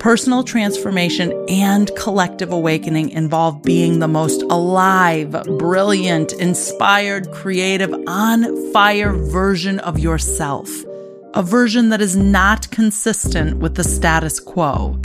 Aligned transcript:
Personal 0.00 0.42
transformation 0.42 1.44
and 1.46 1.94
collective 1.94 2.52
awakening 2.52 3.10
involve 3.10 3.62
being 3.62 3.98
the 3.98 4.08
most 4.08 4.40
alive, 4.44 5.30
brilliant, 5.58 6.32
inspired, 6.32 7.30
creative, 7.32 7.92
on 8.06 8.72
fire 8.72 9.12
version 9.12 9.78
of 9.80 9.98
yourself. 9.98 10.70
A 11.34 11.42
version 11.42 11.90
that 11.90 12.00
is 12.00 12.16
not 12.16 12.70
consistent 12.70 13.58
with 13.58 13.74
the 13.74 13.84
status 13.84 14.40
quo. 14.40 14.98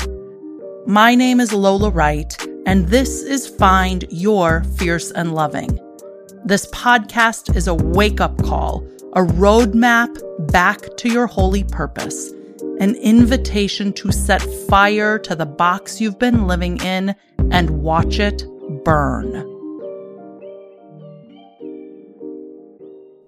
My 0.88 1.14
name 1.14 1.42
is 1.42 1.52
Lola 1.52 1.90
Wright, 1.90 2.34
and 2.66 2.88
this 2.88 3.22
is 3.22 3.50
Find 3.50 4.06
Your 4.10 4.64
Fierce 4.78 5.12
and 5.12 5.36
Loving. 5.36 5.78
This 6.46 6.68
podcast 6.68 7.54
is 7.58 7.68
a 7.68 7.76
wake 7.76 8.22
up 8.22 8.42
call, 8.46 8.88
a 9.12 9.24
roadmap 9.24 10.16
back 10.54 10.96
to 10.96 11.10
your 11.10 11.28
holy 11.28 11.66
purpose 11.66 12.32
an 12.80 12.96
invitation 12.96 13.94
to 13.94 14.12
set 14.12 14.42
fire 14.68 15.18
to 15.20 15.36
the 15.36 15.46
box 15.46 16.02
you've 16.02 16.20
been 16.20 16.46
living 16.46 16.82
in 16.82 17.16
and 17.52 17.82
watch 17.82 18.20
it 18.20 18.44
burn. 18.84 19.52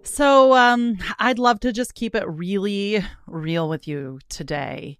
So, 0.04 0.54
um, 0.54 0.98
I'd 1.20 1.40
love 1.40 1.60
to 1.62 1.72
just 1.72 1.94
keep 1.94 2.16
it 2.16 2.28
really 2.28 3.04
real 3.28 3.70
with 3.70 3.88
you 3.88 4.20
today 4.30 5.00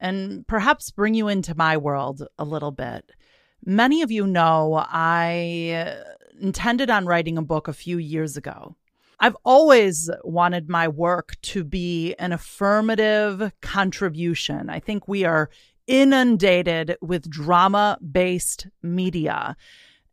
and 0.00 0.46
perhaps 0.46 0.90
bring 0.90 1.14
you 1.14 1.28
into 1.28 1.56
my 1.56 1.76
world 1.76 2.26
a 2.38 2.44
little 2.44 2.72
bit. 2.72 3.12
Many 3.64 4.02
of 4.02 4.10
you 4.10 4.26
know 4.26 4.84
I 4.86 5.96
intended 6.40 6.90
on 6.90 7.06
writing 7.06 7.38
a 7.38 7.42
book 7.42 7.68
a 7.68 7.72
few 7.72 7.98
years 7.98 8.36
ago. 8.36 8.76
I've 9.18 9.36
always 9.44 10.10
wanted 10.24 10.68
my 10.68 10.88
work 10.88 11.36
to 11.42 11.64
be 11.64 12.14
an 12.18 12.32
affirmative 12.32 13.52
contribution. 13.62 14.68
I 14.68 14.80
think 14.80 15.08
we 15.08 15.24
are 15.24 15.48
inundated 15.86 16.96
with 17.00 17.30
drama 17.30 17.98
based 18.10 18.66
media. 18.82 19.56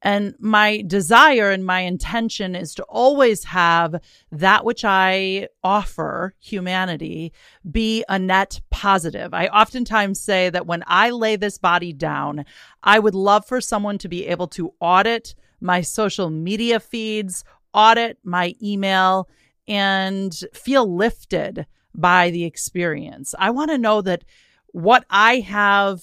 And 0.05 0.35
my 0.37 0.83
desire 0.85 1.49
and 1.49 1.65
my 1.65 1.79
intention 1.79 2.55
is 2.55 2.75
to 2.75 2.83
always 2.83 3.45
have 3.45 3.95
that 4.31 4.65
which 4.65 4.83
I 4.83 5.47
offer 5.63 6.33
humanity 6.39 7.31
be 7.69 8.03
a 8.09 8.19
net 8.19 8.59
positive. 8.69 9.33
I 9.33 9.47
oftentimes 9.47 10.19
say 10.19 10.49
that 10.49 10.67
when 10.67 10.83
I 10.87 11.11
lay 11.11 11.37
this 11.37 11.57
body 11.57 11.93
down, 11.93 12.43
I 12.83 12.99
would 12.99 13.15
love 13.15 13.45
for 13.45 13.61
someone 13.61 13.97
to 13.99 14.09
be 14.09 14.27
able 14.27 14.47
to 14.49 14.73
audit 14.81 15.35
my 15.61 15.79
social 15.79 16.29
media 16.29 16.81
feeds 16.81 17.45
audit 17.73 18.17
my 18.23 18.55
email 18.61 19.29
and 19.67 20.37
feel 20.53 20.93
lifted 20.93 21.65
by 21.95 22.29
the 22.31 22.43
experience. 22.43 23.35
I 23.37 23.51
want 23.51 23.71
to 23.71 23.77
know 23.77 24.01
that 24.01 24.23
what 24.67 25.05
I 25.09 25.39
have 25.39 26.01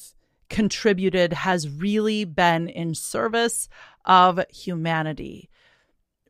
contributed 0.49 1.33
has 1.33 1.69
really 1.69 2.25
been 2.25 2.69
in 2.69 2.95
service 2.95 3.69
of 4.05 4.41
humanity. 4.51 5.49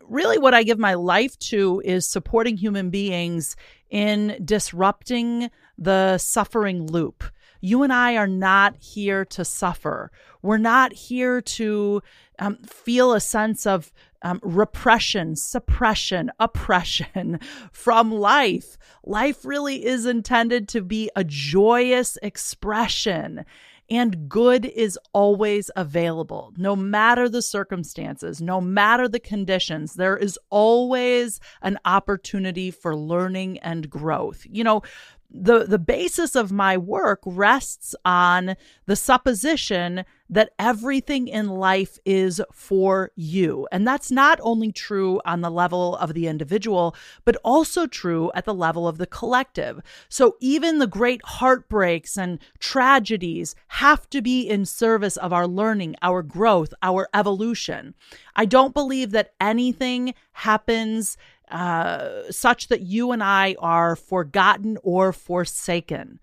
Really, 0.01 0.37
what 0.37 0.53
I 0.53 0.63
give 0.63 0.79
my 0.79 0.95
life 0.95 1.37
to 1.39 1.81
is 1.85 2.05
supporting 2.05 2.57
human 2.57 2.89
beings 2.89 3.55
in 3.89 4.37
disrupting 4.43 5.49
the 5.77 6.17
suffering 6.17 6.85
loop. 6.87 7.23
You 7.61 7.83
and 7.83 7.93
I 7.93 8.17
are 8.17 8.27
not 8.27 8.75
here 8.77 9.23
to 9.25 9.45
suffer. 9.45 10.11
We're 10.41 10.57
not 10.57 10.93
here 10.93 11.41
to 11.41 12.01
um, 12.41 12.57
feel 12.65 13.13
a 13.13 13.21
sense 13.21 13.65
of 13.65 13.93
um, 14.23 14.41
repression, 14.43 15.35
suppression, 15.35 16.31
oppression 16.39 17.39
from 17.71 18.11
life. 18.11 18.77
Life 19.05 19.45
really 19.45 19.85
is 19.85 20.05
intended 20.05 20.67
to 20.69 20.81
be 20.81 21.09
a 21.15 21.23
joyous 21.23 22.17
expression. 22.21 23.45
And 23.89 24.29
good 24.29 24.65
is 24.65 24.97
always 25.11 25.69
available, 25.75 26.53
no 26.55 26.77
matter 26.77 27.27
the 27.27 27.41
circumstances, 27.41 28.41
no 28.41 28.61
matter 28.61 29.09
the 29.09 29.19
conditions. 29.19 29.95
There 29.95 30.15
is 30.15 30.39
always 30.49 31.41
an 31.61 31.77
opportunity 31.83 32.71
for 32.71 32.95
learning 32.95 33.59
and 33.59 33.89
growth. 33.89 34.47
You 34.49 34.63
know, 34.63 34.81
the 35.29 35.65
the 35.65 35.79
basis 35.79 36.35
of 36.35 36.51
my 36.51 36.77
work 36.77 37.19
rests 37.25 37.95
on 38.05 38.55
the 38.85 38.95
supposition 38.95 40.05
that 40.31 40.53
everything 40.57 41.27
in 41.27 41.49
life 41.49 41.99
is 42.05 42.41
for 42.53 43.11
you. 43.15 43.67
And 43.71 43.85
that's 43.85 44.09
not 44.09 44.39
only 44.41 44.71
true 44.71 45.21
on 45.25 45.41
the 45.41 45.51
level 45.51 45.97
of 45.97 46.13
the 46.13 46.27
individual 46.27 46.95
but 47.25 47.35
also 47.43 47.85
true 47.85 48.31
at 48.33 48.45
the 48.45 48.53
level 48.53 48.87
of 48.87 48.97
the 48.97 49.05
collective. 49.05 49.81
So 50.09 50.37
even 50.39 50.79
the 50.79 50.87
great 50.87 51.21
heartbreaks 51.23 52.17
and 52.17 52.39
tragedies 52.59 53.55
have 53.67 54.09
to 54.09 54.21
be 54.21 54.47
in 54.47 54.65
service 54.65 55.17
of 55.17 55.33
our 55.33 55.47
learning 55.47 55.95
our 56.01 56.23
growth 56.23 56.73
our 56.81 57.09
evolution. 57.13 57.93
I 58.35 58.45
don't 58.45 58.73
believe 58.73 59.11
that 59.11 59.33
anything 59.39 60.13
happens 60.31 61.17
uh, 61.51 62.31
such 62.31 62.69
that 62.69 62.81
you 62.81 63.11
and 63.11 63.21
I 63.21 63.55
are 63.59 63.95
forgotten 63.95 64.77
or 64.83 65.11
forsaken. 65.11 66.19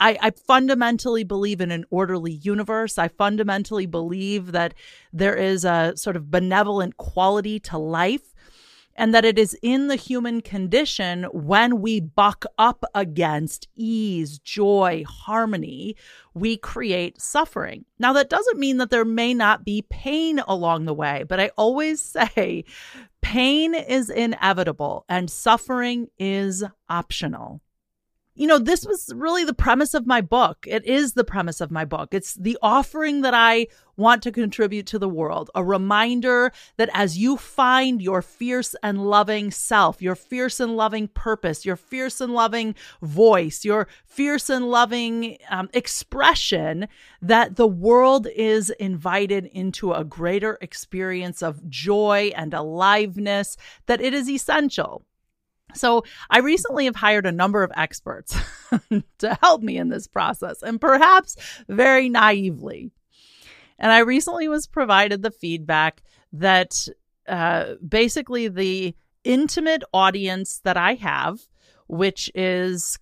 I, 0.00 0.18
I, 0.20 0.30
fundamentally 0.30 1.24
believe 1.24 1.60
in 1.60 1.70
an 1.70 1.84
orderly 1.90 2.32
universe. 2.32 2.98
I 2.98 3.08
fundamentally 3.08 3.86
believe 3.86 4.52
that 4.52 4.74
there 5.12 5.36
is 5.36 5.64
a 5.64 5.92
sort 5.96 6.16
of 6.16 6.30
benevolent 6.30 6.96
quality 6.96 7.60
to 7.60 7.78
life 7.78 8.34
and 8.98 9.14
that 9.14 9.26
it 9.26 9.38
is 9.38 9.54
in 9.60 9.88
the 9.88 9.96
human 9.96 10.40
condition 10.40 11.24
when 11.24 11.82
we 11.82 12.00
buck 12.00 12.46
up 12.56 12.82
against 12.94 13.68
ease, 13.76 14.38
joy, 14.38 15.04
harmony, 15.06 15.94
we 16.32 16.56
create 16.56 17.20
suffering. 17.20 17.84
Now, 17.98 18.14
that 18.14 18.30
doesn't 18.30 18.58
mean 18.58 18.78
that 18.78 18.88
there 18.88 19.04
may 19.04 19.34
not 19.34 19.64
be 19.64 19.82
pain 19.90 20.40
along 20.48 20.86
the 20.86 20.94
way, 20.94 21.24
but 21.28 21.38
I 21.38 21.50
always 21.58 22.02
say 22.02 22.64
Pain 23.26 23.74
is 23.74 24.08
inevitable 24.08 25.04
and 25.08 25.28
suffering 25.28 26.06
is 26.16 26.62
optional 26.88 27.60
you 28.36 28.46
know, 28.46 28.58
this 28.58 28.84
was 28.84 29.10
really 29.16 29.44
the 29.44 29.54
premise 29.54 29.94
of 29.94 30.06
my 30.06 30.20
book. 30.20 30.66
It 30.68 30.84
is 30.84 31.14
the 31.14 31.24
premise 31.24 31.62
of 31.62 31.70
my 31.70 31.86
book. 31.86 32.12
It's 32.12 32.34
the 32.34 32.58
offering 32.60 33.22
that 33.22 33.32
I 33.32 33.66
want 33.96 34.22
to 34.22 34.30
contribute 34.30 34.86
to 34.88 34.98
the 34.98 35.08
world. 35.08 35.50
A 35.54 35.64
reminder 35.64 36.52
that 36.76 36.90
as 36.92 37.16
you 37.16 37.38
find 37.38 38.02
your 38.02 38.20
fierce 38.20 38.76
and 38.82 39.08
loving 39.08 39.50
self, 39.50 40.02
your 40.02 40.14
fierce 40.14 40.60
and 40.60 40.76
loving 40.76 41.08
purpose, 41.08 41.64
your 41.64 41.76
fierce 41.76 42.20
and 42.20 42.34
loving 42.34 42.74
voice, 43.00 43.64
your 43.64 43.88
fierce 44.04 44.50
and 44.50 44.70
loving 44.70 45.38
um, 45.48 45.70
expression, 45.72 46.88
that 47.22 47.56
the 47.56 47.66
world 47.66 48.26
is 48.36 48.68
invited 48.78 49.46
into 49.46 49.94
a 49.94 50.04
greater 50.04 50.58
experience 50.60 51.42
of 51.42 51.66
joy 51.70 52.30
and 52.36 52.52
aliveness, 52.52 53.56
that 53.86 54.02
it 54.02 54.12
is 54.12 54.28
essential 54.28 55.06
so, 55.74 56.04
I 56.30 56.38
recently 56.38 56.86
have 56.86 56.96
hired 56.96 57.26
a 57.26 57.32
number 57.32 57.62
of 57.62 57.72
experts 57.76 58.36
to 59.18 59.38
help 59.42 59.62
me 59.62 59.76
in 59.76 59.88
this 59.88 60.06
process, 60.06 60.62
and 60.62 60.80
perhaps 60.80 61.36
very 61.68 62.08
naively. 62.08 62.90
And 63.78 63.92
I 63.92 63.98
recently 63.98 64.48
was 64.48 64.66
provided 64.66 65.22
the 65.22 65.30
feedback 65.30 66.02
that 66.32 66.88
uh, 67.28 67.74
basically 67.86 68.48
the 68.48 68.94
intimate 69.24 69.82
audience 69.92 70.60
that 70.64 70.76
I 70.76 70.94
have, 70.94 71.40
which 71.88 72.30
is 72.34 72.98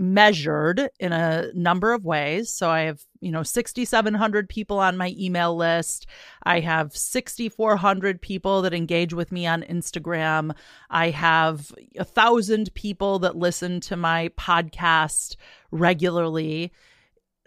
measured 0.00 0.88
in 0.98 1.12
a 1.12 1.52
number 1.54 1.92
of 1.92 2.06
ways. 2.06 2.50
So 2.50 2.70
I 2.70 2.80
have, 2.82 3.02
you 3.20 3.30
know, 3.30 3.42
6,700 3.42 4.48
people 4.48 4.78
on 4.78 4.96
my 4.96 5.14
email 5.18 5.54
list. 5.54 6.06
I 6.42 6.60
have 6.60 6.96
6,400 6.96 8.22
people 8.22 8.62
that 8.62 8.72
engage 8.72 9.12
with 9.12 9.30
me 9.30 9.46
on 9.46 9.62
Instagram. 9.62 10.56
I 10.88 11.10
have 11.10 11.70
a 11.98 12.04
thousand 12.04 12.72
people 12.74 13.18
that 13.20 13.36
listen 13.36 13.80
to 13.82 13.96
my 13.96 14.30
podcast 14.38 15.36
regularly. 15.70 16.72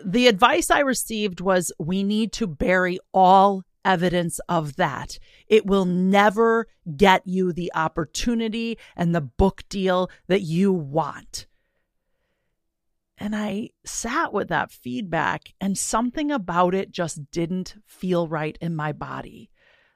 The 0.03 0.27
advice 0.27 0.69
I 0.69 0.79
received 0.79 1.41
was 1.41 1.71
we 1.79 2.03
need 2.03 2.31
to 2.33 2.45
bury 2.45 2.99
all 3.13 3.63
evidence 3.83 4.39
of 4.47 4.75
that. 4.75 5.17
It 5.47 5.65
will 5.65 5.85
never 5.85 6.67
get 6.95 7.25
you 7.25 7.51
the 7.51 7.71
opportunity 7.73 8.77
and 8.95 9.13
the 9.13 9.21
book 9.21 9.63
deal 9.69 10.09
that 10.27 10.41
you 10.41 10.71
want. 10.71 11.47
And 13.23 13.37
I 13.37 13.69
sat 13.85 14.33
with 14.33 14.49
that 14.49 14.69
feedback, 14.69 15.53
and 15.61 15.77
something 15.77 16.29
about 16.29 16.75
it 16.75 16.91
just 16.91 17.31
didn't 17.31 17.75
feel 17.87 18.27
right 18.27 18.57
in 18.59 18.75
my 18.75 18.91
body. 18.91 19.49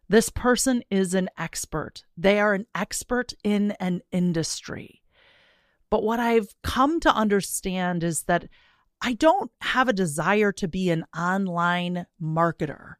This 0.07 0.29
person 0.29 0.81
is 0.89 1.13
an 1.13 1.27
expert, 1.37 2.05
they 2.15 2.39
are 2.39 2.53
an 2.53 2.67
expert 2.73 3.33
in 3.43 3.71
an 3.81 3.99
industry. 4.13 5.03
But 5.89 6.03
what 6.03 6.21
I've 6.21 6.55
come 6.63 7.01
to 7.01 7.13
understand 7.13 8.01
is 8.01 8.23
that 8.23 8.47
I 9.01 9.11
don't 9.11 9.51
have 9.59 9.89
a 9.89 9.93
desire 9.93 10.53
to 10.53 10.67
be 10.69 10.89
an 10.89 11.03
online 11.13 12.05
marketer. 12.21 12.93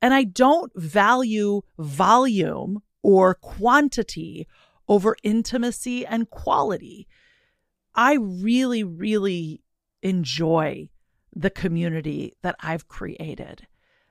And 0.00 0.14
I 0.14 0.22
don't 0.22 0.70
value 0.76 1.62
volume 1.76 2.82
or 3.02 3.34
quantity 3.34 4.46
over 4.86 5.16
intimacy 5.24 6.06
and 6.06 6.30
quality. 6.30 7.08
I 7.96 8.18
really, 8.20 8.84
really 8.84 9.62
enjoy 10.02 10.90
the 11.34 11.50
community 11.50 12.34
that 12.42 12.56
I've 12.60 12.88
created. 12.88 13.66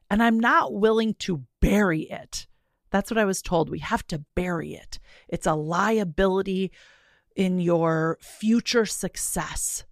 And 0.09 0.21
I'm 0.21 0.39
not 0.39 0.73
willing 0.73 1.13
to 1.19 1.43
bury 1.61 2.01
it. 2.01 2.47
That's 2.91 3.09
what 3.09 3.17
I 3.17 3.25
was 3.25 3.41
told. 3.41 3.69
We 3.69 3.79
have 3.79 4.05
to 4.07 4.23
bury 4.35 4.73
it. 4.73 4.99
It's 5.27 5.47
a 5.47 5.53
liability 5.53 6.71
in 7.35 7.59
your 7.59 8.17
future 8.21 8.85
success. 8.85 9.83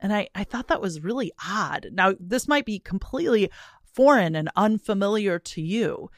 And 0.00 0.12
I, 0.12 0.28
I 0.34 0.44
thought 0.44 0.68
that 0.68 0.80
was 0.80 1.02
really 1.02 1.32
odd. 1.46 1.88
Now, 1.92 2.14
this 2.18 2.48
might 2.48 2.66
be 2.66 2.78
completely 2.78 3.50
foreign 3.82 4.34
and 4.34 4.50
unfamiliar 4.56 5.38
to 5.38 5.62
you. 5.62 6.10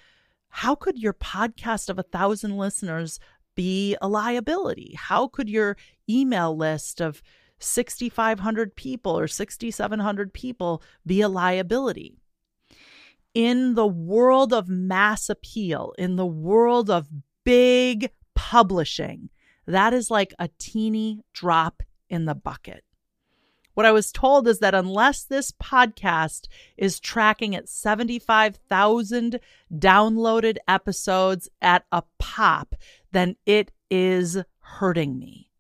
How 0.48 0.74
could 0.74 0.98
your 0.98 1.14
podcast 1.14 1.88
of 1.88 1.98
a 1.98 2.04
thousand 2.04 2.56
listeners 2.56 3.18
be 3.54 3.96
a 4.00 4.08
liability? 4.08 4.94
How 4.96 5.28
could 5.28 5.48
your 5.48 5.76
email 6.08 6.56
list 6.56 7.00
of 7.00 7.22
6,500 7.58 8.76
people 8.76 9.18
or 9.18 9.28
6,700 9.28 10.32
people 10.32 10.82
be 11.06 11.20
a 11.20 11.28
liability? 11.28 12.16
In 13.34 13.74
the 13.74 13.86
world 13.86 14.52
of 14.52 14.68
mass 14.68 15.28
appeal, 15.28 15.92
in 15.98 16.16
the 16.16 16.26
world 16.26 16.88
of 16.88 17.08
big 17.44 18.10
publishing, 18.34 19.30
that 19.66 19.92
is 19.92 20.10
like 20.10 20.34
a 20.38 20.48
teeny 20.58 21.22
drop 21.32 21.82
in 22.08 22.26
the 22.26 22.34
bucket. 22.34 22.84
What 23.74 23.86
I 23.86 23.92
was 23.92 24.12
told 24.12 24.46
is 24.46 24.60
that 24.60 24.74
unless 24.74 25.24
this 25.24 25.50
podcast 25.50 26.46
is 26.76 27.00
tracking 27.00 27.54
at 27.56 27.68
75,000 27.68 29.40
downloaded 29.72 30.56
episodes 30.68 31.48
at 31.60 31.84
a 31.90 32.04
pop, 32.18 32.76
then 33.10 33.36
it 33.46 33.72
is 33.90 34.38
hurting 34.60 35.18
me. 35.18 35.50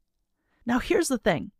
Now, 0.64 0.78
here's 0.78 1.08
the 1.08 1.18
thing 1.18 1.50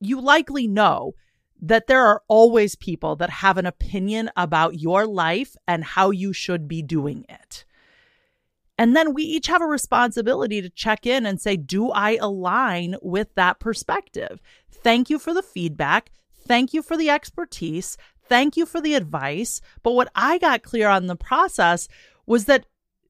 you 0.00 0.20
likely 0.20 0.66
know 0.66 1.14
that 1.60 1.86
there 1.86 2.04
are 2.04 2.22
always 2.28 2.74
people 2.74 3.16
that 3.16 3.30
have 3.30 3.56
an 3.56 3.66
opinion 3.66 4.30
about 4.36 4.78
your 4.78 5.06
life 5.06 5.56
and 5.66 5.82
how 5.82 6.10
you 6.10 6.32
should 6.32 6.68
be 6.68 6.82
doing 6.82 7.24
it. 7.28 7.64
And 8.78 8.94
then 8.94 9.14
we 9.14 9.22
each 9.22 9.46
have 9.46 9.62
a 9.62 9.66
responsibility 9.66 10.60
to 10.60 10.68
check 10.68 11.06
in 11.06 11.24
and 11.24 11.40
say, 11.40 11.56
do 11.56 11.90
I 11.90 12.16
align 12.16 12.96
with 13.02 13.34
that 13.34 13.58
perspective? 13.58 14.40
Thank 14.70 15.08
you 15.08 15.18
for 15.18 15.32
the 15.32 15.42
feedback. 15.42 16.10
Thank 16.46 16.74
you 16.74 16.82
for 16.82 16.96
the 16.96 17.10
expertise. 17.10 17.96
Thank 18.28 18.56
you 18.56 18.66
for 18.66 18.80
the 18.80 18.94
advice. 18.94 19.60
But 19.82 19.92
what 19.92 20.10
I 20.14 20.38
got 20.38 20.62
clear 20.62 20.88
on 20.88 21.06
the 21.06 21.16
process 21.16 21.88
was 22.26 22.44
that 22.44 22.66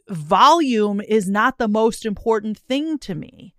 volume 0.09 1.01
is 1.01 1.29
not 1.29 1.59
the 1.59 1.69
most 1.69 2.07
important 2.07 2.59
thing 2.59 2.99
to 2.99 3.15
me. 3.15 3.55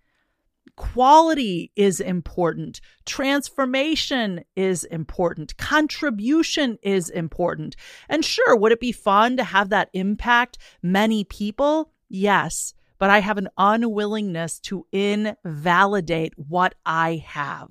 Quality 0.76 1.72
is 1.76 2.00
important. 2.00 2.80
Transformation 3.06 4.44
is 4.56 4.84
important. 4.86 5.58
Contribution 5.58 6.78
is 6.84 7.10
important. 7.10 7.76
And 8.08 8.24
sure, 8.24 8.56
would 8.56 8.72
it 8.72 8.80
be 8.80 8.92
fun 8.92 9.38
to 9.38 9.44
have 9.44 9.70
that 9.70 9.90
impact 9.94 10.60
many 10.84 11.24
people? 11.24 11.92
Yes, 12.10 12.74
but 13.00 13.10
I 13.10 13.20
have 13.20 13.38
an 13.38 13.50
unwillingness 13.58 14.60
to 14.62 14.86
invalidate 14.92 16.34
what 16.38 16.76
I 16.86 17.24
have. 17.26 17.70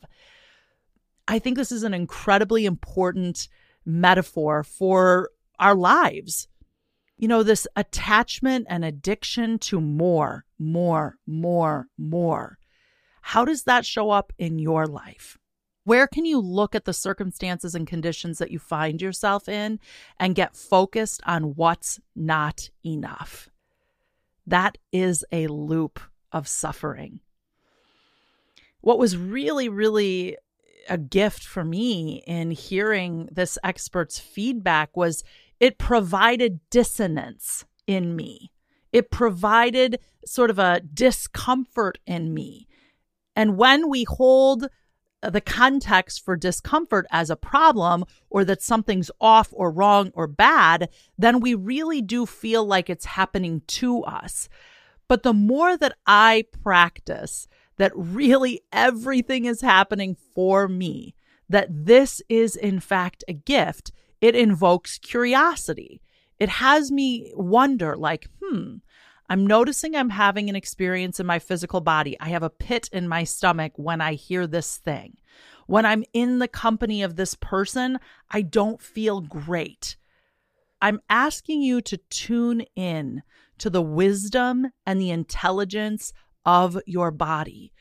I 1.28 1.38
think 1.38 1.56
this 1.56 1.72
is 1.72 1.82
an 1.82 1.94
incredibly 1.94 2.66
important 2.66 3.48
metaphor 3.84 4.62
for 4.62 5.30
our 5.58 5.74
lives. 5.74 6.48
You 7.18 7.28
know, 7.28 7.42
this 7.42 7.66
attachment 7.74 8.66
and 8.68 8.84
addiction 8.84 9.58
to 9.60 9.80
more, 9.80 10.44
more, 10.58 11.16
more, 11.26 11.86
more. 11.96 12.58
How 13.22 13.44
does 13.44 13.64
that 13.64 13.86
show 13.86 14.10
up 14.10 14.32
in 14.38 14.58
your 14.58 14.86
life? 14.86 15.38
Where 15.84 16.06
can 16.06 16.24
you 16.24 16.38
look 16.40 16.74
at 16.74 16.84
the 16.84 16.92
circumstances 16.92 17.74
and 17.74 17.86
conditions 17.86 18.38
that 18.38 18.50
you 18.50 18.58
find 18.58 19.00
yourself 19.00 19.48
in 19.48 19.80
and 20.18 20.34
get 20.34 20.56
focused 20.56 21.20
on 21.24 21.54
what's 21.54 22.00
not 22.14 22.70
enough? 22.84 23.48
That 24.46 24.78
is 24.92 25.24
a 25.32 25.48
loop 25.48 26.00
of 26.32 26.46
suffering. 26.46 27.20
What 28.80 28.98
was 28.98 29.16
really, 29.16 29.68
really 29.68 30.36
a 30.88 30.98
gift 30.98 31.42
for 31.44 31.64
me 31.64 32.22
in 32.26 32.52
hearing 32.52 33.28
this 33.32 33.58
expert's 33.64 34.20
feedback 34.20 34.96
was 34.96 35.24
it 35.58 35.78
provided 35.78 36.60
dissonance 36.70 37.64
in 37.86 38.14
me. 38.14 38.52
It 38.92 39.10
provided 39.10 39.98
sort 40.24 40.50
of 40.50 40.58
a 40.58 40.80
discomfort 40.80 41.98
in 42.06 42.32
me. 42.32 42.68
And 43.34 43.56
when 43.56 43.88
we 43.88 44.04
hold 44.04 44.68
the 45.30 45.40
context 45.40 46.24
for 46.24 46.36
discomfort 46.36 47.06
as 47.10 47.30
a 47.30 47.36
problem 47.36 48.04
or 48.30 48.44
that 48.44 48.62
something's 48.62 49.10
off 49.20 49.48
or 49.52 49.70
wrong 49.70 50.10
or 50.14 50.26
bad, 50.26 50.88
then 51.18 51.40
we 51.40 51.54
really 51.54 52.02
do 52.02 52.26
feel 52.26 52.64
like 52.64 52.90
it's 52.90 53.04
happening 53.04 53.62
to 53.66 54.02
us. 54.04 54.48
But 55.08 55.22
the 55.22 55.32
more 55.32 55.76
that 55.76 55.96
I 56.06 56.44
practice 56.62 57.46
that 57.76 57.92
really 57.94 58.60
everything 58.72 59.44
is 59.44 59.60
happening 59.60 60.16
for 60.34 60.68
me, 60.68 61.14
that 61.48 61.68
this 61.70 62.22
is 62.28 62.56
in 62.56 62.80
fact 62.80 63.22
a 63.28 63.32
gift, 63.32 63.92
it 64.20 64.34
invokes 64.34 64.98
curiosity. 64.98 66.00
It 66.38 66.48
has 66.48 66.90
me 66.90 67.32
wonder, 67.34 67.96
like, 67.96 68.28
hmm, 68.42 68.76
I'm 69.28 69.46
noticing 69.46 69.96
I'm 69.96 70.10
having 70.10 70.48
an 70.48 70.56
experience 70.56 71.18
in 71.18 71.26
my 71.26 71.38
physical 71.38 71.80
body. 71.80 72.16
I 72.20 72.28
have 72.28 72.42
a 72.42 72.50
pit 72.50 72.88
in 72.92 73.08
my 73.08 73.24
stomach 73.24 73.72
when 73.76 74.00
I 74.00 74.14
hear 74.14 74.46
this 74.46 74.76
thing. 74.76 75.16
When 75.66 75.84
I'm 75.84 76.04
in 76.12 76.38
the 76.38 76.48
company 76.48 77.02
of 77.02 77.16
this 77.16 77.34
person, 77.34 77.98
I 78.30 78.42
don't 78.42 78.80
feel 78.80 79.20
great. 79.20 79.96
I'm 80.80 81.00
asking 81.10 81.62
you 81.62 81.80
to 81.82 81.96
tune 81.96 82.62
in 82.76 83.22
to 83.58 83.70
the 83.70 83.82
wisdom 83.82 84.66
and 84.84 85.00
the 85.00 85.10
intelligence 85.10 86.12
of 86.44 86.78
your 86.86 87.10
body. 87.10 87.72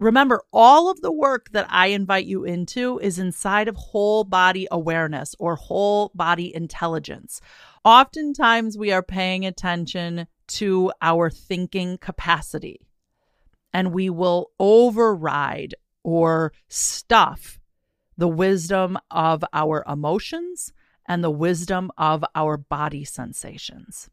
Remember, 0.00 0.42
all 0.52 0.90
of 0.90 1.00
the 1.00 1.12
work 1.12 1.50
that 1.50 1.66
I 1.68 1.88
invite 1.88 2.24
you 2.24 2.44
into 2.44 2.98
is 3.00 3.18
inside 3.18 3.66
of 3.66 3.74
whole 3.74 4.22
body 4.22 4.68
awareness 4.70 5.34
or 5.40 5.56
whole 5.56 6.12
body 6.14 6.54
intelligence. 6.54 7.40
Oftentimes, 7.84 8.78
we 8.78 8.92
are 8.92 9.02
paying 9.02 9.44
attention 9.44 10.28
to 10.48 10.92
our 11.00 11.30
thinking 11.30 11.98
capacity 11.98 12.88
and 13.72 13.92
we 13.92 14.10
will 14.10 14.50
override 14.58 15.74
or 16.02 16.52
stuff 16.68 17.60
the 18.16 18.28
wisdom 18.28 18.98
of 19.10 19.44
our 19.52 19.84
emotions 19.88 20.72
and 21.06 21.22
the 21.22 21.30
wisdom 21.30 21.90
of 21.96 22.24
our 22.34 22.56
body 22.56 23.04
sensations. 23.04 24.10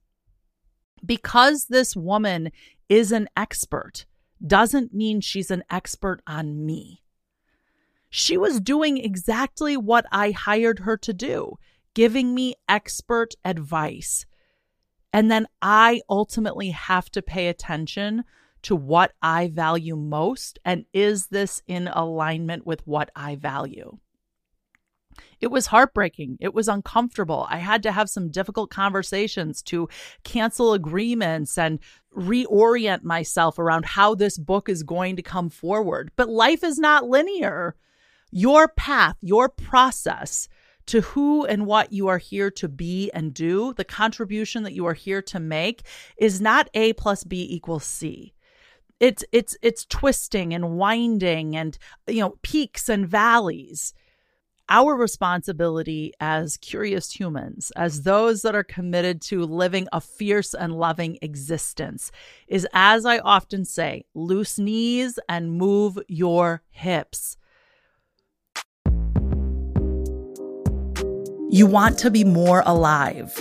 Because 1.06 1.66
this 1.66 1.96
woman 1.96 2.52
is 2.88 3.12
an 3.12 3.28
expert 3.36 4.06
doesn't 4.46 4.94
mean 4.94 5.22
she's 5.22 5.50
an 5.50 5.64
expert 5.70 6.22
on 6.28 6.66
me. 6.66 7.02
She 8.10 8.38
was 8.38 8.60
doing 8.60 8.98
exactly 8.98 9.76
what 9.76 10.06
I 10.12 10.32
hired 10.32 10.80
her 10.80 10.98
to 10.98 11.14
do, 11.14 11.58
giving 11.94 12.34
me 12.34 12.56
expert 12.70 13.34
advice. 13.44 14.26
And 15.16 15.32
then 15.32 15.48
I 15.62 16.02
ultimately 16.10 16.72
have 16.72 17.10
to 17.12 17.22
pay 17.22 17.48
attention 17.48 18.26
to 18.64 18.76
what 18.76 19.14
I 19.22 19.48
value 19.48 19.96
most. 19.96 20.60
And 20.66 20.84
is 20.92 21.28
this 21.28 21.62
in 21.68 21.88
alignment 21.88 22.68
with 22.68 22.86
what 22.86 23.12
I 23.16 23.38
value? 23.38 23.98
It 25.40 25.52
was 25.52 25.68
heartbreaking. 25.68 26.40
It 26.42 26.54
was 26.54 26.68
uncomfortable. 26.68 27.48
I 27.50 27.60
had 27.60 27.82
to 27.84 27.94
have 27.94 28.10
some 28.10 28.30
difficult 28.30 28.70
conversations 28.70 29.62
to 29.64 29.88
cancel 30.26 30.74
agreements 30.74 31.58
and 31.58 31.80
reorient 32.14 33.04
myself 33.04 33.58
around 33.58 33.86
how 33.86 34.16
this 34.16 34.38
book 34.38 34.68
is 34.68 34.84
going 34.84 35.16
to 35.16 35.22
come 35.22 35.50
forward. 35.50 36.12
But 36.18 36.28
life 36.28 36.62
is 36.62 36.78
not 36.78 37.06
linear. 37.06 37.78
Your 38.32 38.68
path, 38.68 39.16
your 39.22 39.48
process 39.48 40.50
to 40.88 41.02
who 41.02 41.46
and 41.46 41.66
what 41.66 41.92
you 41.92 42.08
are 42.08 42.18
here 42.18 42.52
to 42.52 42.68
be 42.68 43.12
and 43.14 43.34
do, 43.34 43.74
the 43.74 43.84
contribution 43.84 44.64
that 44.64 44.74
you 44.74 44.86
are 44.86 44.94
here 44.94 45.22
to 45.24 45.40
make 45.40 45.84
is 46.18 46.40
not 46.42 46.70
A 46.74 46.94
plus 46.94 47.24
B 47.24 47.48
equals 47.50 47.86
C 47.86 48.34
it's 49.02 49.26
it's 49.34 49.58
it's 49.62 49.86
twisting 49.86 50.54
and 50.54 50.78
winding 50.78 51.54
and 51.58 51.78
you 52.08 52.22
know 52.22 52.38
peaks 52.42 52.88
and 52.88 53.06
valleys 53.06 53.94
our 54.70 54.96
responsibility 54.96 56.12
as 56.20 56.58
curious 56.58 57.12
humans, 57.12 57.72
as 57.76 58.02
those 58.02 58.42
that 58.42 58.56
are 58.56 58.64
committed 58.64 59.22
to 59.22 59.44
living 59.44 59.88
a 59.94 60.02
fierce 60.02 60.54
and 60.54 60.74
loving 60.74 61.18
existence, 61.22 62.12
is 62.48 62.68
as 62.74 63.06
I 63.06 63.20
often 63.20 63.66
say, 63.66 64.06
loose 64.14 64.58
knees 64.58 65.20
and 65.30 65.52
move 65.52 66.00
your 66.08 66.64
hips. 66.72 67.38
You 71.56 71.66
want 71.66 71.98
to 72.00 72.12
be 72.12 72.26
more 72.26 72.64
alive. 72.66 73.34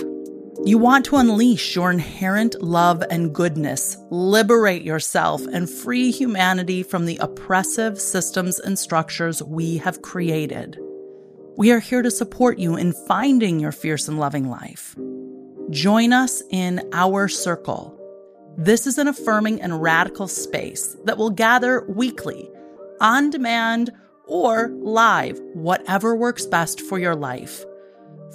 You 0.63 0.77
want 0.77 1.03
to 1.07 1.17
unleash 1.17 1.75
your 1.75 1.91
inherent 1.91 2.55
love 2.61 3.03
and 3.09 3.35
goodness, 3.35 3.97
liberate 4.09 4.83
yourself, 4.83 5.45
and 5.47 5.69
free 5.69 6.11
humanity 6.11 6.81
from 6.81 7.07
the 7.07 7.17
oppressive 7.17 7.99
systems 7.99 8.57
and 8.57 8.79
structures 8.79 9.43
we 9.43 9.79
have 9.79 10.01
created. 10.01 10.79
We 11.57 11.73
are 11.73 11.81
here 11.81 12.01
to 12.01 12.09
support 12.09 12.57
you 12.57 12.77
in 12.77 12.93
finding 13.05 13.59
your 13.59 13.73
fierce 13.73 14.07
and 14.07 14.17
loving 14.17 14.49
life. 14.49 14.95
Join 15.69 16.13
us 16.13 16.41
in 16.51 16.89
Our 16.93 17.27
Circle. 17.27 17.99
This 18.57 18.87
is 18.87 18.97
an 18.97 19.09
affirming 19.09 19.61
and 19.61 19.81
radical 19.81 20.29
space 20.29 20.95
that 21.03 21.17
will 21.17 21.31
gather 21.31 21.83
weekly, 21.89 22.49
on 23.01 23.29
demand, 23.29 23.91
or 24.23 24.69
live, 24.69 25.37
whatever 25.53 26.15
works 26.15 26.45
best 26.45 26.79
for 26.79 26.97
your 26.97 27.13
life. 27.13 27.65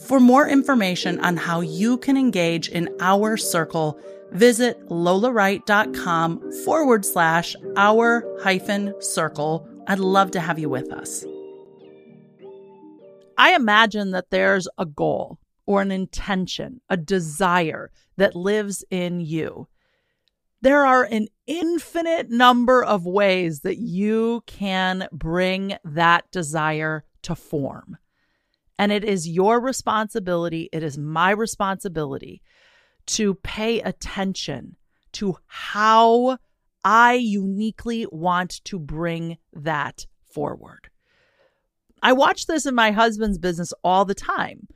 For 0.07 0.19
more 0.19 0.49
information 0.49 1.21
on 1.21 1.37
how 1.37 1.61
you 1.61 1.99
can 1.99 2.17
engage 2.17 2.69
in 2.69 2.89
Our 3.01 3.37
Circle, 3.37 3.99
visit 4.33 4.89
lolawright.com 4.89 6.53
forward 6.65 7.05
slash 7.05 7.55
our 7.77 8.25
hyphen 8.43 8.95
circle. 9.01 9.69
I'd 9.87 9.99
love 9.99 10.31
to 10.33 10.41
have 10.41 10.59
you 10.59 10.69
with 10.69 10.91
us. 10.93 11.25
I 13.37 13.55
imagine 13.55 14.11
that 14.11 14.31
there's 14.31 14.69
a 14.79 14.87
goal 14.87 15.39
or 15.67 15.83
an 15.83 15.91
intention, 15.93 16.81
a 16.89 16.97
desire 16.97 17.91
that 18.17 18.35
lives 18.35 18.85
in 18.91 19.21
you. 19.21 19.69
There 20.63 20.85
are 20.85 21.05
an 21.05 21.29
infinite 21.47 22.31
number 22.31 22.85
of 22.85 23.07
ways 23.07 23.61
that 23.61 23.79
you 23.79 24.43
can 24.47 25.09
bring 25.13 25.77
that 25.85 26.31
desire 26.31 27.05
to 27.23 27.35
form. 27.35 27.97
And 28.81 28.93
it 28.93 29.05
is 29.05 29.29
your 29.29 29.61
responsibility, 29.61 30.71
it 30.73 30.83
is 30.83 30.97
my 30.97 31.33
responsibility 31.33 32.41
to 33.09 33.35
pay 33.35 33.83
attention 33.83 34.77
to 35.13 35.37
how 35.47 36.39
I 36.83 37.13
uniquely 37.13 38.07
want 38.11 38.65
to 38.65 38.79
bring 38.79 39.37
that 39.53 40.07
forward. 40.25 40.89
I 42.03 42.15
watch 42.15 42.47
this 42.47 42.65
in 42.65 42.75
my 42.75 42.93
husband's 42.93 43.37
business 43.37 43.75
all 43.85 44.07
the 44.07 44.15
time. 44.15 44.67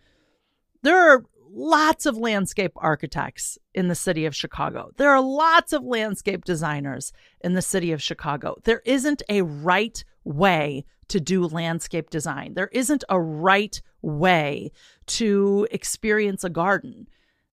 There 0.82 0.98
are 0.98 1.24
lots 1.54 2.04
of 2.04 2.16
landscape 2.16 2.72
architects 2.76 3.58
in 3.74 3.88
the 3.88 3.94
city 3.94 4.26
of 4.26 4.34
Chicago. 4.34 4.90
There 4.96 5.10
are 5.10 5.20
lots 5.20 5.72
of 5.72 5.84
landscape 5.84 6.44
designers 6.44 7.12
in 7.40 7.54
the 7.54 7.62
city 7.62 7.92
of 7.92 8.02
Chicago. 8.02 8.56
There 8.64 8.82
isn't 8.84 9.22
a 9.28 9.42
right 9.42 10.04
way 10.24 10.84
to 11.08 11.20
do 11.20 11.46
landscape 11.46 12.10
design. 12.10 12.54
There 12.54 12.70
isn't 12.72 13.04
a 13.08 13.20
right 13.20 13.80
way 14.02 14.72
to 15.06 15.68
experience 15.70 16.44
a 16.44 16.50
garden. 16.50 17.06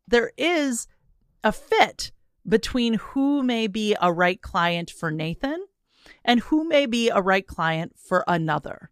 There 0.08 0.32
is 0.38 0.88
a 1.44 1.52
fit 1.52 2.12
between 2.48 2.96
who 2.96 3.44
may 3.44 3.68
be 3.68 3.96
a 4.02 4.12
right 4.12 4.42
client 4.42 4.90
for 4.90 5.12
Nathan 5.12 5.66
and 6.26 6.40
who 6.40 6.68
may 6.68 6.86
be 6.86 7.10
a 7.10 7.22
right 7.22 7.46
client 7.46 7.94
for 7.98 8.24
another. 8.28 8.90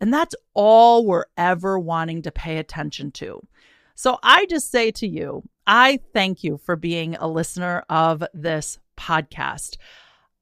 And 0.00 0.12
that's 0.12 0.34
all 0.52 1.06
we're 1.06 1.26
ever 1.36 1.78
wanting 1.78 2.22
to 2.22 2.32
pay 2.32 2.58
attention 2.58 3.12
to. 3.12 3.46
So 4.02 4.18
I 4.20 4.46
just 4.46 4.72
say 4.72 4.90
to 4.90 5.06
you, 5.06 5.44
I 5.64 6.00
thank 6.12 6.42
you 6.42 6.58
for 6.58 6.74
being 6.74 7.14
a 7.14 7.28
listener 7.28 7.84
of 7.88 8.24
this 8.34 8.80
podcast. 8.96 9.76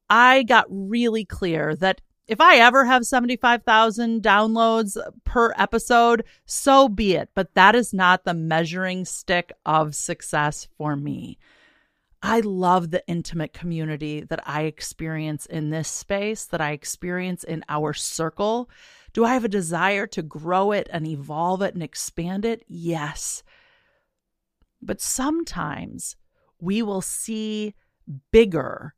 I 0.08 0.44
got 0.44 0.64
really 0.70 1.26
clear 1.26 1.76
that 1.76 2.00
if 2.26 2.40
I 2.40 2.56
ever 2.56 2.86
have 2.86 3.04
75,000 3.04 4.22
downloads 4.22 4.96
per 5.24 5.52
episode, 5.58 6.24
so 6.46 6.88
be 6.88 7.16
it. 7.16 7.28
But 7.34 7.52
that 7.52 7.74
is 7.74 7.92
not 7.92 8.24
the 8.24 8.32
measuring 8.32 9.04
stick 9.04 9.52
of 9.66 9.94
success 9.94 10.66
for 10.78 10.96
me. 10.96 11.36
I 12.22 12.40
love 12.40 12.90
the 12.90 13.06
intimate 13.06 13.52
community 13.52 14.22
that 14.22 14.40
I 14.48 14.62
experience 14.62 15.44
in 15.44 15.68
this 15.68 15.88
space, 15.90 16.46
that 16.46 16.62
I 16.62 16.70
experience 16.70 17.44
in 17.44 17.62
our 17.68 17.92
circle. 17.92 18.70
Do 19.12 19.24
I 19.24 19.34
have 19.34 19.44
a 19.44 19.48
desire 19.48 20.06
to 20.08 20.22
grow 20.22 20.72
it 20.72 20.88
and 20.92 21.06
evolve 21.06 21.62
it 21.62 21.74
and 21.74 21.82
expand 21.82 22.44
it? 22.44 22.64
Yes. 22.68 23.42
But 24.80 25.00
sometimes 25.00 26.16
we 26.60 26.82
will 26.82 27.02
see 27.02 27.74
bigger 28.30 28.94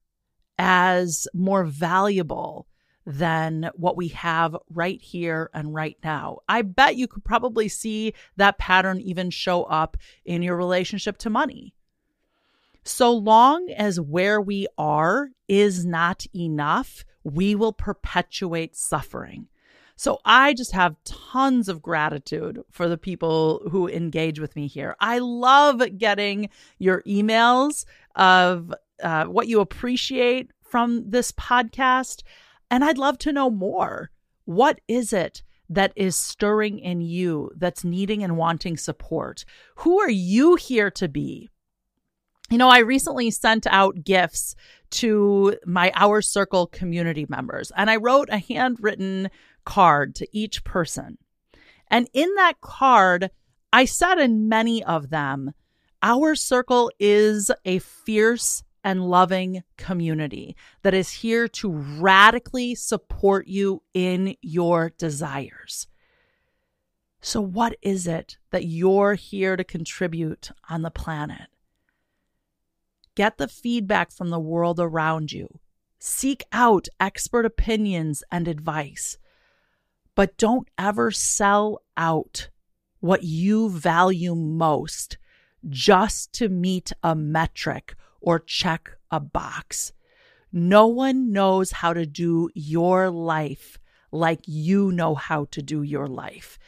as 0.58 1.26
more 1.34 1.64
valuable 1.64 2.66
than 3.04 3.70
what 3.74 3.96
we 3.96 4.08
have 4.08 4.56
right 4.70 5.00
here 5.00 5.50
and 5.52 5.74
right 5.74 5.96
now. 6.04 6.38
I 6.48 6.62
bet 6.62 6.96
you 6.96 7.08
could 7.08 7.24
probably 7.24 7.68
see 7.68 8.14
that 8.36 8.58
pattern 8.58 9.00
even 9.00 9.30
show 9.30 9.64
up 9.64 9.96
in 10.24 10.42
your 10.42 10.56
relationship 10.56 11.18
to 11.18 11.30
money. 11.30 11.74
So 12.84 13.12
long 13.12 13.70
as 13.70 14.00
where 14.00 14.40
we 14.40 14.66
are 14.76 15.30
is 15.48 15.84
not 15.84 16.26
enough, 16.34 17.04
we 17.24 17.54
will 17.54 17.72
perpetuate 17.72 18.76
suffering. 18.76 19.48
So 20.02 20.18
I 20.24 20.52
just 20.52 20.72
have 20.72 20.96
tons 21.04 21.68
of 21.68 21.80
gratitude 21.80 22.60
for 22.72 22.88
the 22.88 22.98
people 22.98 23.62
who 23.70 23.86
engage 23.86 24.40
with 24.40 24.56
me 24.56 24.66
here. 24.66 24.96
I 24.98 25.20
love 25.20 25.80
getting 25.96 26.48
your 26.80 27.02
emails 27.02 27.84
of 28.16 28.74
uh, 29.00 29.26
what 29.26 29.46
you 29.46 29.60
appreciate 29.60 30.50
from 30.64 31.08
this 31.08 31.30
podcast. 31.30 32.24
And 32.68 32.84
I'd 32.84 32.98
love 32.98 33.16
to 33.18 33.32
know 33.32 33.48
more. 33.48 34.10
What 34.44 34.80
is 34.88 35.12
it 35.12 35.44
that 35.68 35.92
is 35.94 36.16
stirring 36.16 36.80
in 36.80 37.00
you 37.00 37.52
that's 37.56 37.84
needing 37.84 38.24
and 38.24 38.36
wanting 38.36 38.76
support? 38.76 39.44
Who 39.76 40.00
are 40.00 40.10
you 40.10 40.56
here 40.56 40.90
to 40.90 41.06
be? 41.06 41.48
You 42.50 42.58
know, 42.58 42.68
I 42.68 42.80
recently 42.80 43.30
sent 43.30 43.68
out 43.68 44.02
gifts 44.04 44.56
to 44.90 45.56
my 45.64 45.90
Our 45.94 46.20
Circle 46.20 46.66
community 46.66 47.24
members, 47.28 47.72
and 47.76 47.88
I 47.88 47.96
wrote 47.96 48.28
a 48.30 48.38
handwritten 48.38 49.30
card 49.64 50.14
to 50.16 50.28
each 50.32 50.64
person. 50.64 51.18
And 51.88 52.08
in 52.12 52.34
that 52.36 52.60
card, 52.60 53.30
I 53.72 53.84
said 53.84 54.18
in 54.18 54.48
many 54.48 54.82
of 54.82 55.10
them, 55.10 55.52
Our 56.02 56.34
Circle 56.34 56.90
is 56.98 57.50
a 57.64 57.78
fierce 57.78 58.62
and 58.84 59.08
loving 59.08 59.62
community 59.76 60.56
that 60.82 60.94
is 60.94 61.10
here 61.10 61.46
to 61.46 61.70
radically 61.70 62.74
support 62.74 63.46
you 63.46 63.82
in 63.94 64.36
your 64.42 64.90
desires. 64.98 65.86
So, 67.20 67.40
what 67.40 67.76
is 67.82 68.06
it 68.08 68.38
that 68.50 68.64
you're 68.64 69.14
here 69.14 69.56
to 69.56 69.62
contribute 69.62 70.50
on 70.68 70.82
the 70.82 70.90
planet? 70.90 71.48
Get 73.14 73.38
the 73.38 73.48
feedback 73.48 74.10
from 74.10 74.30
the 74.30 74.40
world 74.40 74.80
around 74.80 75.30
you. 75.30 75.60
Seek 75.98 76.42
out 76.50 76.88
expert 76.98 77.46
opinions 77.46 78.24
and 78.32 78.48
advice. 78.48 79.18
But 80.14 80.36
don't 80.36 80.68
ever 80.76 81.10
sell 81.10 81.82
out 81.96 82.50
what 83.00 83.22
you 83.22 83.70
value 83.70 84.34
most 84.34 85.18
just 85.68 86.32
to 86.34 86.48
meet 86.48 86.92
a 87.02 87.14
metric 87.14 87.94
or 88.20 88.38
check 88.38 88.96
a 89.10 89.20
box. 89.20 89.92
No 90.52 90.86
one 90.86 91.32
knows 91.32 91.72
how 91.72 91.92
to 91.92 92.06
do 92.06 92.50
your 92.54 93.10
life 93.10 93.78
like 94.10 94.40
you 94.46 94.92
know 94.92 95.14
how 95.14 95.46
to 95.46 95.62
do 95.62 95.82
your 95.82 96.06
life 96.06 96.58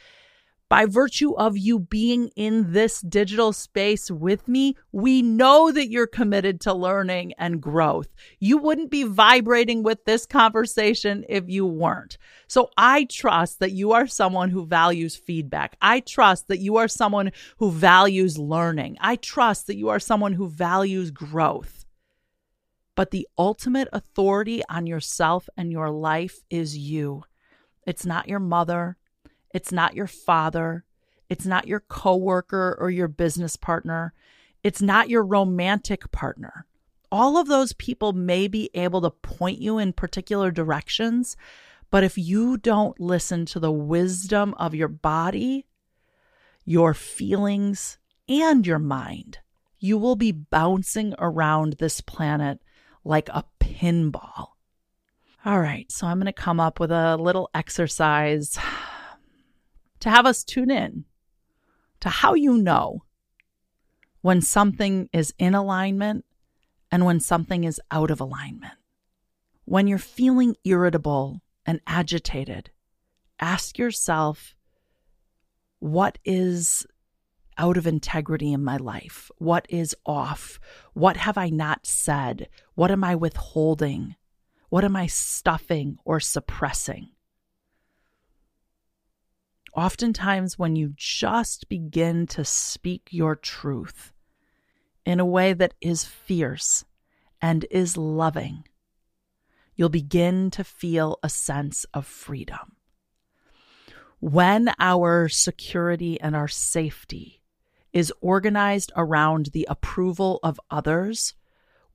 by 0.75 0.85
virtue 0.85 1.33
of 1.37 1.57
you 1.57 1.79
being 1.79 2.27
in 2.35 2.73
this 2.73 2.99
digital 2.99 3.53
space 3.53 4.11
with 4.11 4.45
me, 4.45 4.75
we 4.91 5.21
know 5.21 5.71
that 5.71 5.87
you're 5.87 6.05
committed 6.05 6.59
to 6.59 6.73
learning 6.73 7.31
and 7.37 7.61
growth. 7.61 8.09
You 8.41 8.57
wouldn't 8.57 8.91
be 8.91 9.03
vibrating 9.03 9.83
with 9.83 10.03
this 10.03 10.25
conversation 10.25 11.23
if 11.29 11.45
you 11.47 11.65
weren't. 11.65 12.17
So 12.49 12.71
I 12.75 13.05
trust 13.05 13.59
that 13.59 13.71
you 13.71 13.93
are 13.93 14.05
someone 14.05 14.49
who 14.49 14.65
values 14.65 15.15
feedback. 15.15 15.77
I 15.81 16.01
trust 16.01 16.49
that 16.49 16.59
you 16.59 16.75
are 16.75 16.89
someone 16.89 17.31
who 17.57 17.71
values 17.71 18.37
learning. 18.37 18.97
I 18.99 19.15
trust 19.15 19.67
that 19.67 19.77
you 19.77 19.87
are 19.87 19.99
someone 20.01 20.33
who 20.33 20.49
values 20.49 21.09
growth. 21.09 21.85
But 22.95 23.11
the 23.11 23.29
ultimate 23.37 23.87
authority 23.93 24.61
on 24.67 24.87
yourself 24.87 25.47
and 25.55 25.71
your 25.71 25.89
life 25.89 26.39
is 26.49 26.77
you. 26.77 27.23
It's 27.87 28.05
not 28.05 28.27
your 28.27 28.41
mother. 28.41 28.97
It's 29.55 29.71
not 29.71 29.95
your 29.95 30.05
father. 30.05 30.83
It's 31.29 31.45
not 31.45 31.65
your 31.65 31.79
coworker 31.79 32.75
or 32.77 32.89
your 32.89 33.07
business 33.07 33.55
partner. 33.55 34.13
It's 34.63 34.81
not 34.81 35.07
your 35.07 35.23
romantic 35.23 36.11
partner. 36.11 36.65
All 37.09 37.37
of 37.37 37.47
those 37.47 37.71
people 37.71 38.11
may 38.11 38.49
be 38.49 38.69
able 38.73 38.99
to 38.99 39.11
point 39.11 39.61
you 39.61 39.77
in 39.77 39.93
particular 39.93 40.51
directions, 40.51 41.37
but 41.89 42.03
if 42.03 42.17
you 42.17 42.57
don't 42.57 42.99
listen 42.99 43.45
to 43.45 43.61
the 43.61 43.71
wisdom 43.71 44.53
of 44.55 44.75
your 44.75 44.89
body, 44.89 45.65
your 46.65 46.93
feelings, 46.93 47.97
and 48.27 48.67
your 48.67 48.77
mind, 48.77 49.39
you 49.79 49.97
will 49.97 50.17
be 50.17 50.33
bouncing 50.33 51.15
around 51.17 51.77
this 51.79 52.01
planet 52.01 52.59
like 53.05 53.29
a 53.29 53.45
pinball. 53.61 54.47
All 55.45 55.61
right, 55.61 55.89
so 55.89 56.07
I'm 56.07 56.17
going 56.17 56.25
to 56.25 56.33
come 56.33 56.59
up 56.59 56.81
with 56.81 56.91
a 56.91 57.15
little 57.15 57.49
exercise 57.53 58.57
to 60.05 60.11
have 60.11 60.27
us 60.27 60.43
tune 60.43 60.69
in 60.69 61.03
to 61.99 62.09
how 62.09 62.35
you 62.35 62.59
know 62.59 63.03
when 64.21 64.39
something 64.39 65.09
is 65.11 65.33
in 65.39 65.55
alignment 65.55 66.23
and 66.91 67.07
when 67.07 67.19
something 67.19 67.63
is 67.63 67.81
out 67.89 68.11
of 68.11 68.21
alignment. 68.21 68.75
When 69.63 69.87
you're 69.87 69.97
feeling 69.97 70.55
irritable 70.63 71.41
and 71.65 71.81
agitated, 71.87 72.69
ask 73.39 73.79
yourself 73.79 74.55
what 75.79 76.19
is 76.23 76.85
out 77.57 77.75
of 77.75 77.87
integrity 77.87 78.53
in 78.53 78.63
my 78.63 78.77
life? 78.77 79.31
What 79.39 79.65
is 79.69 79.95
off? 80.05 80.59
What 80.93 81.17
have 81.17 81.35
I 81.35 81.49
not 81.49 81.87
said? 81.87 82.47
What 82.75 82.91
am 82.91 83.03
I 83.03 83.15
withholding? 83.15 84.17
What 84.69 84.83
am 84.83 84.95
I 84.95 85.07
stuffing 85.07 85.97
or 86.05 86.19
suppressing? 86.19 87.09
Oftentimes, 89.75 90.57
when 90.57 90.77
you 90.77 90.93
just 90.95 91.67
begin 91.67 92.27
to 92.27 92.45
speak 92.45 93.09
your 93.11 93.35
truth 93.35 94.13
in 95.05 95.19
a 95.19 95.25
way 95.25 95.51
that 95.51 95.73
is 95.81 96.05
fierce 96.05 96.85
and 97.41 97.65
is 97.69 97.97
loving, 97.97 98.63
you'll 99.75 99.89
begin 99.89 100.49
to 100.51 100.63
feel 100.63 101.19
a 101.21 101.27
sense 101.27 101.85
of 101.93 102.05
freedom. 102.05 102.77
When 104.21 104.71
our 104.79 105.27
security 105.27 106.21
and 106.21 106.37
our 106.37 106.47
safety 106.47 107.41
is 107.91 108.13
organized 108.21 108.93
around 108.95 109.47
the 109.47 109.67
approval 109.69 110.39
of 110.41 110.59
others, 110.71 111.33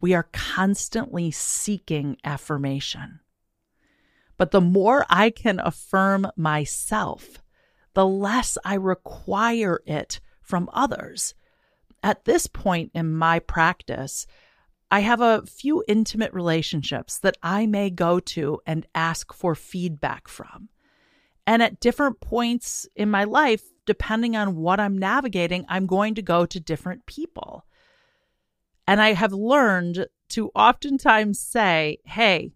we 0.02 0.12
are 0.12 0.28
constantly 0.32 1.30
seeking 1.30 2.18
affirmation. 2.25 3.20
But 4.37 4.50
the 4.50 4.60
more 4.60 5.06
I 5.08 5.30
can 5.30 5.60
affirm 5.60 6.26
myself, 6.37 7.42
the 7.94 8.06
less 8.06 8.56
I 8.64 8.75
require 8.75 9.82
it 9.87 10.20
from 10.40 10.70
others. 10.73 11.35
At 12.02 12.25
this 12.25 12.47
point 12.47 12.90
in 12.94 13.12
my 13.12 13.38
practice, 13.38 14.26
I 14.90 15.00
have 15.00 15.20
a 15.20 15.44
few 15.47 15.85
intimate 15.87 16.32
relationships 16.32 17.18
that 17.18 17.37
I 17.42 17.66
may 17.66 17.90
go 17.90 18.18
to 18.20 18.61
and 18.66 18.87
ask 18.94 19.32
for 19.32 19.54
feedback 19.54 20.26
from. 20.26 20.68
And 21.47 21.62
at 21.62 21.80
different 21.80 22.20
points 22.20 22.88
in 22.97 23.11
my 23.11 23.25
life, 23.25 23.62
depending 23.87 24.37
on 24.37 24.56
what 24.56 24.80
I'm 24.80 24.99
navigating, 24.99 25.64
I'm 25.68 25.87
going 25.87 26.14
to 26.16 26.23
go 26.23 26.47
to 26.47 26.61
different 26.61 27.06
people. 27.06 27.64
And 28.87 29.00
I 29.00 29.12
have 29.12 29.32
learned 29.32 30.06
to 30.30 30.50
oftentimes 30.54 31.38
say, 31.38 31.99
Hey, 32.04 32.52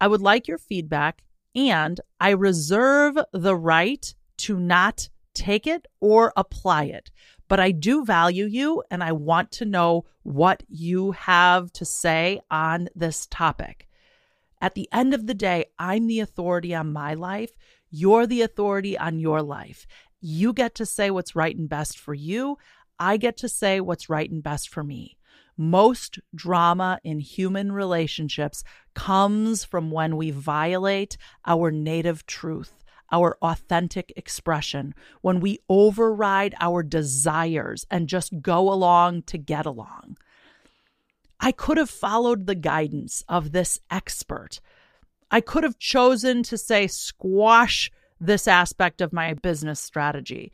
I 0.00 0.08
would 0.08 0.20
like 0.20 0.46
your 0.46 0.58
feedback, 0.58 1.22
and 1.56 2.00
I 2.20 2.30
reserve 2.30 3.16
the 3.32 3.56
right 3.56 4.14
to 4.38 4.60
not 4.60 5.08
take 5.34 5.66
it 5.66 5.86
or 6.00 6.32
apply 6.36 6.84
it. 6.84 7.10
But 7.48 7.60
I 7.60 7.70
do 7.70 8.04
value 8.04 8.44
you, 8.44 8.82
and 8.90 9.02
I 9.02 9.12
want 9.12 9.52
to 9.52 9.64
know 9.64 10.04
what 10.22 10.64
you 10.68 11.12
have 11.12 11.72
to 11.74 11.84
say 11.84 12.40
on 12.50 12.88
this 12.94 13.26
topic. 13.26 13.88
At 14.60 14.74
the 14.74 14.88
end 14.92 15.14
of 15.14 15.26
the 15.26 15.34
day, 15.34 15.66
I'm 15.78 16.06
the 16.06 16.20
authority 16.20 16.74
on 16.74 16.92
my 16.92 17.14
life. 17.14 17.52
You're 17.90 18.26
the 18.26 18.42
authority 18.42 18.98
on 18.98 19.20
your 19.20 19.42
life. 19.42 19.86
You 20.20 20.52
get 20.52 20.74
to 20.76 20.86
say 20.86 21.10
what's 21.10 21.36
right 21.36 21.56
and 21.56 21.68
best 21.68 21.98
for 21.98 22.14
you. 22.14 22.58
I 22.98 23.16
get 23.16 23.36
to 23.38 23.48
say 23.48 23.80
what's 23.80 24.08
right 24.08 24.30
and 24.30 24.42
best 24.42 24.68
for 24.68 24.82
me. 24.82 25.15
Most 25.56 26.18
drama 26.34 26.98
in 27.02 27.20
human 27.20 27.72
relationships 27.72 28.62
comes 28.94 29.64
from 29.64 29.90
when 29.90 30.16
we 30.16 30.30
violate 30.30 31.16
our 31.46 31.70
native 31.70 32.26
truth, 32.26 32.84
our 33.10 33.38
authentic 33.40 34.12
expression, 34.16 34.94
when 35.22 35.40
we 35.40 35.58
override 35.68 36.54
our 36.60 36.82
desires 36.82 37.86
and 37.90 38.08
just 38.08 38.42
go 38.42 38.72
along 38.72 39.22
to 39.22 39.38
get 39.38 39.66
along. 39.66 40.16
I 41.40 41.52
could 41.52 41.76
have 41.76 41.90
followed 41.90 42.46
the 42.46 42.54
guidance 42.54 43.22
of 43.28 43.52
this 43.52 43.78
expert 43.90 44.60
I 45.30 45.40
could 45.40 45.64
have 45.64 45.78
chosen 45.78 46.42
to 46.44 46.58
say, 46.58 46.86
squash 46.86 47.90
this 48.20 48.46
aspect 48.46 49.00
of 49.00 49.12
my 49.12 49.34
business 49.34 49.80
strategy. 49.80 50.52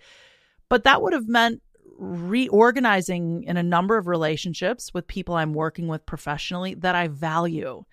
But 0.69 0.85
that 0.85 1.03
would 1.03 1.13
have 1.13 1.29
meant 1.29 1.63
reorganizing 2.03 3.45
in 3.45 3.57
a 3.57 3.63
number 3.63 3.97
of 3.97 4.09
relationships 4.09 4.93
with 4.93 5.07
people 5.07 5.37
I'm 5.37 5.55
working 5.55 5.87
with 5.87 6.05
professionally 6.05 6.75
that 6.75 6.97
I 6.97 7.07
value. 7.07 7.85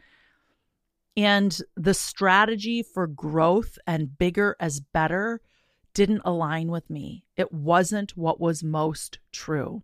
And 1.15 1.55
the 1.75 1.93
strategy 1.93 2.81
for 2.81 3.05
growth 3.05 3.77
and 3.85 4.17
bigger 4.17 4.55
as 4.59 4.79
better 4.79 5.41
didn't 5.93 6.23
align 6.25 6.69
with 6.69 6.89
me. 6.89 7.23
It 7.37 7.51
wasn't 7.51 8.17
what 8.17 8.39
was 8.39 8.63
most 8.63 9.19
true. 9.31 9.83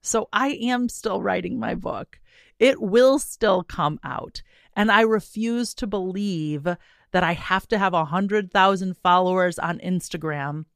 So 0.00 0.28
I 0.32 0.50
am 0.50 0.88
still 0.88 1.20
writing 1.20 1.58
my 1.58 1.74
book. 1.74 2.20
It 2.60 2.80
will 2.80 3.18
still 3.18 3.64
come 3.64 3.98
out. 4.04 4.42
And 4.74 4.92
I 4.92 5.00
refuse 5.00 5.74
to 5.74 5.88
believe 5.88 6.68
that 7.10 7.24
I 7.24 7.32
have 7.32 7.66
to 7.68 7.78
have 7.78 7.94
100,000 7.94 8.96
followers 8.98 9.58
on 9.58 9.78
Instagram 9.78 10.66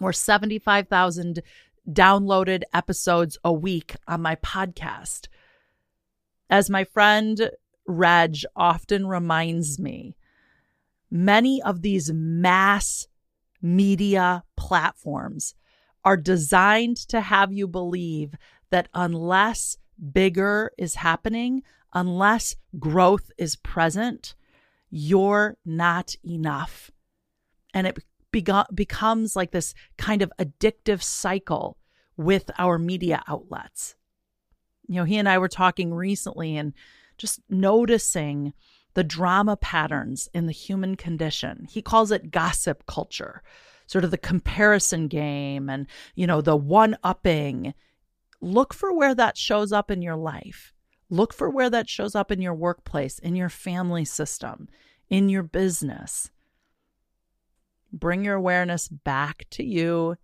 or 0.00 0.12
75,000 0.12 1.42
downloaded 1.90 2.62
episodes 2.72 3.38
a 3.44 3.52
week 3.52 3.94
on 4.08 4.22
my 4.22 4.36
podcast. 4.36 5.28
As 6.48 6.70
my 6.70 6.84
friend 6.84 7.50
Reg 7.86 8.38
often 8.56 9.06
reminds 9.06 9.78
me, 9.78 10.16
many 11.10 11.62
of 11.62 11.82
these 11.82 12.12
mass 12.12 13.06
media 13.60 14.44
platforms 14.56 15.54
are 16.04 16.16
designed 16.16 16.96
to 16.96 17.20
have 17.20 17.52
you 17.52 17.66
believe 17.66 18.34
that 18.70 18.88
unless 18.94 19.78
bigger 20.12 20.70
is 20.76 20.96
happening, 20.96 21.62
unless 21.92 22.56
growth 22.78 23.30
is 23.38 23.56
present, 23.56 24.34
you're 24.90 25.56
not 25.64 26.14
enough. 26.24 26.90
And 27.72 27.86
it 27.86 27.98
becomes 28.42 29.36
like 29.36 29.50
this 29.50 29.74
kind 29.96 30.22
of 30.22 30.32
addictive 30.38 31.02
cycle 31.02 31.78
with 32.16 32.50
our 32.58 32.78
media 32.78 33.22
outlets. 33.28 33.96
You 34.86 34.96
know, 34.96 35.04
he 35.04 35.16
and 35.16 35.28
I 35.28 35.38
were 35.38 35.48
talking 35.48 35.94
recently 35.94 36.56
and 36.56 36.74
just 37.16 37.40
noticing 37.48 38.52
the 38.94 39.04
drama 39.04 39.56
patterns 39.56 40.28
in 40.32 40.46
the 40.46 40.52
human 40.52 40.96
condition. 40.96 41.66
He 41.68 41.82
calls 41.82 42.10
it 42.10 42.30
gossip 42.30 42.86
culture, 42.86 43.42
sort 43.86 44.04
of 44.04 44.10
the 44.10 44.18
comparison 44.18 45.08
game 45.08 45.68
and, 45.68 45.86
you 46.14 46.26
know, 46.26 46.40
the 46.40 46.56
one 46.56 46.96
upping 47.02 47.74
look 48.40 48.74
for 48.74 48.92
where 48.92 49.14
that 49.14 49.36
shows 49.36 49.72
up 49.72 49.90
in 49.90 50.02
your 50.02 50.16
life. 50.16 50.72
Look 51.10 51.32
for 51.32 51.50
where 51.50 51.70
that 51.70 51.88
shows 51.88 52.14
up 52.14 52.30
in 52.30 52.40
your 52.40 52.54
workplace, 52.54 53.18
in 53.18 53.36
your 53.36 53.48
family 53.48 54.04
system, 54.04 54.68
in 55.08 55.28
your 55.28 55.42
business. 55.42 56.30
Bring 57.94 58.24
your 58.24 58.34
awareness 58.34 58.88
back 58.88 59.46
to 59.50 59.64
you, 59.64 60.16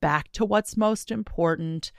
back 0.00 0.32
to 0.32 0.44
what's 0.44 0.76
most 0.76 1.10
important. 1.10 1.92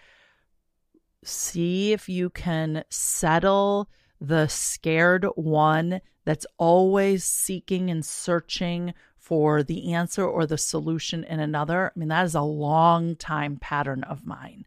See 1.23 1.93
if 1.93 2.07
you 2.07 2.29
can 2.29 2.83
settle 2.89 3.89
the 4.19 4.47
scared 4.47 5.25
one 5.35 6.01
that's 6.25 6.45
always 6.57 7.23
seeking 7.23 7.89
and 7.89 8.05
searching 8.05 8.93
for 9.17 9.61
the 9.63 9.93
answer 9.93 10.25
or 10.25 10.45
the 10.45 10.57
solution 10.57 11.23
in 11.23 11.39
another. 11.39 11.91
I 11.95 11.99
mean, 11.99 12.09
that 12.09 12.25
is 12.25 12.35
a 12.35 12.41
long 12.41 13.15
time 13.15 13.57
pattern 13.57 14.03
of 14.03 14.25
mine 14.25 14.65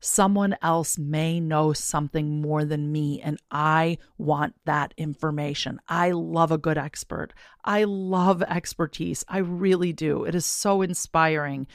someone 0.00 0.56
else 0.62 0.98
may 0.98 1.40
know 1.40 1.72
something 1.72 2.40
more 2.40 2.64
than 2.64 2.92
me, 2.92 3.20
and 3.20 3.38
I 3.50 3.98
want 4.16 4.54
that 4.64 4.94
information. 4.96 5.80
I 5.88 6.12
love 6.12 6.52
a 6.52 6.58
good 6.58 6.78
expert. 6.78 7.32
I 7.64 7.84
love 7.84 8.42
expertise. 8.42 9.24
I 9.28 9.38
really 9.38 9.92
do. 9.92 10.24
It 10.24 10.34
is 10.34 10.46
so 10.46 10.82
inspiring. 10.82 11.66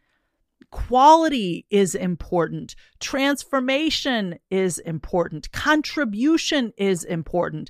Quality 0.70 1.66
is 1.70 1.94
important. 1.94 2.74
Transformation 3.00 4.38
is 4.50 4.78
important. 4.78 5.50
Contribution 5.52 6.72
is 6.76 7.02
important. 7.02 7.68